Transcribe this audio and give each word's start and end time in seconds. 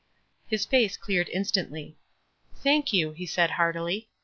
''His 0.47 0.65
face 0.65 0.97
cleared 0.97 1.29
instantly. 1.29 1.95
"Thank 2.55 2.91
you," 2.91 3.11
he 3.11 3.27
said, 3.27 3.51
heartily. 3.51 4.09